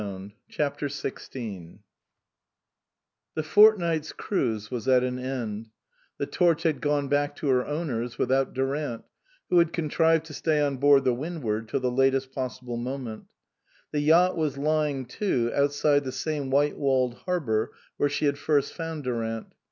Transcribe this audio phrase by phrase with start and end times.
[0.01, 1.83] 168 CHAPTER XVI r
[3.35, 5.69] I ^HE fortnight's cruise was at an end,
[6.17, 9.03] the JL Torch had gone back to her owners, with out Durant,
[9.51, 13.25] who had contrived to stay on board the Windivard till the latest possible moment.
[13.91, 18.73] The yacht was lying to, outside the same white walled harbour where she had first
[18.73, 19.53] found Durant.